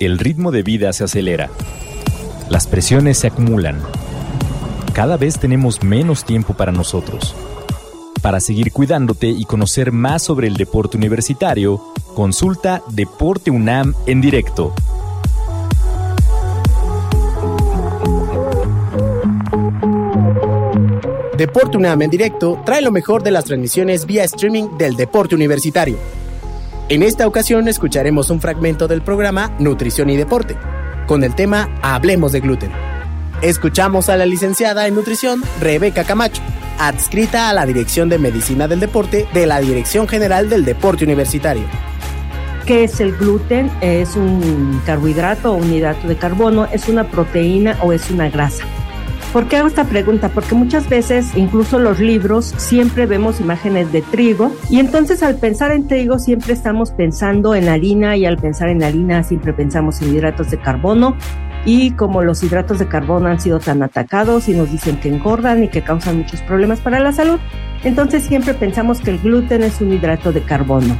[0.00, 1.50] el ritmo de vida se acelera.
[2.48, 3.78] Las presiones se acumulan.
[4.94, 7.34] Cada vez tenemos menos tiempo para nosotros.
[8.22, 14.72] Para seguir cuidándote y conocer más sobre el deporte universitario, consulta Deporte UNAM en directo.
[21.36, 25.98] Deporte UNAM en directo trae lo mejor de las transmisiones vía streaming del deporte universitario.
[26.90, 30.56] En esta ocasión escucharemos un fragmento del programa Nutrición y Deporte,
[31.06, 32.72] con el tema Hablemos de gluten.
[33.42, 36.42] Escuchamos a la licenciada en nutrición Rebeca Camacho,
[36.80, 41.62] adscrita a la Dirección de Medicina del Deporte de la Dirección General del Deporte Universitario.
[42.66, 43.70] ¿Qué es el gluten?
[43.80, 46.66] ¿Es un carbohidrato o un hidrato de carbono?
[46.72, 48.64] ¿Es una proteína o es una grasa?
[49.32, 50.28] ¿Por qué hago esta pregunta?
[50.28, 55.70] Porque muchas veces, incluso los libros, siempre vemos imágenes de trigo y entonces al pensar
[55.70, 60.16] en trigo siempre estamos pensando en harina y al pensar en harina siempre pensamos en
[60.16, 61.16] hidratos de carbono
[61.64, 65.62] y como los hidratos de carbono han sido tan atacados y nos dicen que engordan
[65.62, 67.38] y que causan muchos problemas para la salud,
[67.84, 70.96] entonces siempre pensamos que el gluten es un hidrato de carbono.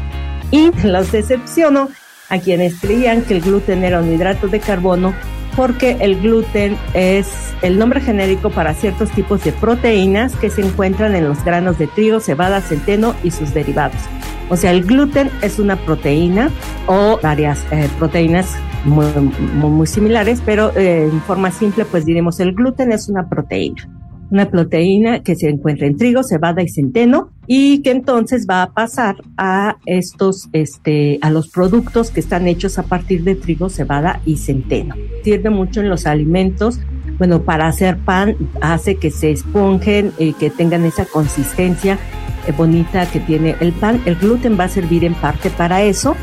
[0.53, 1.89] Y los decepciono
[2.29, 5.15] a quienes creían que el gluten era un hidrato de carbono
[5.61, 11.15] porque el gluten es el nombre genérico para ciertos tipos de proteínas que se encuentran
[11.15, 14.01] en los granos de trigo, cebada, centeno y sus derivados.
[14.49, 16.49] O sea, el gluten es una proteína
[16.87, 22.91] o varias eh, proteínas muy, similares, pero eh, en forma simple pues diremos el gluten
[22.91, 24.00] es una proteína
[24.31, 28.73] una proteína que se encuentra en trigo, cebada y centeno y que entonces va a
[28.73, 34.21] pasar a estos, este, a los productos que están hechos a partir de trigo, cebada
[34.25, 34.95] y centeno.
[35.25, 36.79] Sirve mucho en los alimentos.
[37.19, 41.99] Bueno, para hacer pan hace que se esponjen y que tengan esa consistencia
[42.47, 44.01] eh, bonita que tiene el pan.
[44.07, 46.15] El gluten va a servir en parte para eso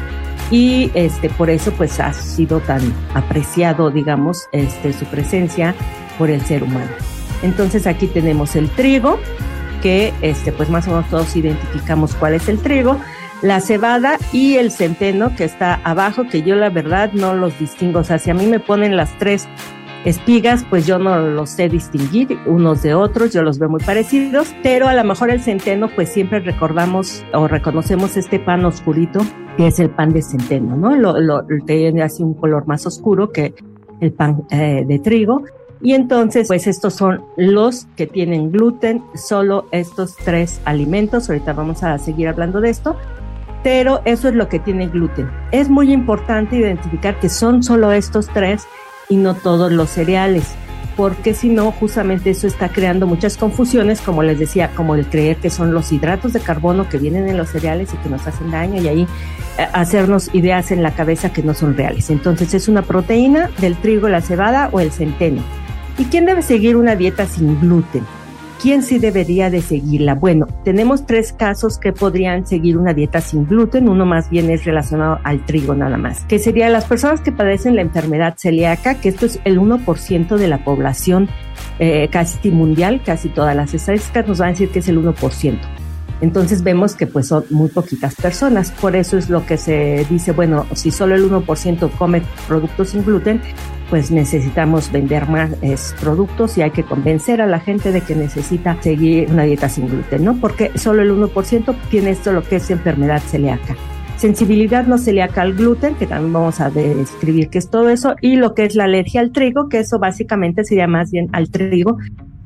[0.50, 2.82] y este por eso pues ha sido tan
[3.14, 5.76] apreciado digamos este su presencia
[6.18, 7.17] por el ser humano.
[7.42, 9.20] Entonces aquí tenemos el trigo,
[9.82, 13.00] que este, pues más o menos todos identificamos cuál es el trigo,
[13.42, 18.00] la cebada y el centeno que está abajo, que yo la verdad no los distingo.
[18.00, 19.48] O sea, si a mí me ponen las tres
[20.06, 24.56] espigas, pues yo no los sé distinguir unos de otros, yo los veo muy parecidos,
[24.64, 29.20] pero a lo mejor el centeno, pues siempre recordamos o reconocemos este pan oscurito,
[29.58, 30.96] que es el pan de centeno, ¿no?
[30.96, 33.54] Lo, lo tiene así un color más oscuro que
[34.00, 35.44] el pan eh, de trigo
[35.82, 41.30] y entonces, pues estos son los que tienen gluten, solo estos tres alimentos.
[41.30, 42.96] Ahorita vamos a seguir hablando de esto,
[43.64, 45.30] pero eso es lo que tiene gluten.
[45.52, 48.64] Es muy importante identificar que son solo estos tres
[49.08, 50.56] y no todos los cereales,
[50.96, 55.38] porque si no, justamente eso está creando muchas confusiones, como les decía, como el creer
[55.38, 58.50] que son los hidratos de carbono que vienen en los cereales y que nos hacen
[58.50, 59.08] daño y ahí
[59.60, 62.10] eh, hacernos ideas en la cabeza que no son reales.
[62.10, 65.44] Entonces es una proteína del trigo, la cebada o el centeno.
[65.98, 68.04] ¿Y quién debe seguir una dieta sin gluten?
[68.62, 70.16] ¿Quién sí debería de seguirla?
[70.16, 73.88] Bueno, tenemos tres casos que podrían seguir una dieta sin gluten.
[73.88, 77.76] Uno más bien es relacionado al trigo nada más, que sería las personas que padecen
[77.76, 81.30] la enfermedad celíaca, que esto es el 1% de la población
[81.80, 85.60] eh, casi mundial, casi todas las estadísticas nos van a decir que es el 1%.
[86.22, 88.72] Entonces vemos que pues son muy poquitas personas.
[88.72, 93.04] Por eso es lo que se dice, bueno, si solo el 1% come productos sin
[93.04, 93.42] gluten,
[93.90, 95.52] pues necesitamos vender más
[96.02, 99.88] productos y hay que convencer a la gente de que necesita seguir una dieta sin
[99.88, 100.36] gluten, ¿no?
[100.42, 103.76] Porque solo el 1% tiene esto lo que es enfermedad celíaca.
[104.18, 108.36] Sensibilidad no celíaca al gluten, que también vamos a describir qué es todo eso, y
[108.36, 111.98] lo que es la alergia al trigo, que eso básicamente sería más bien al trigo,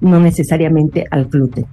[0.02, 1.66] no necesariamente al gluten.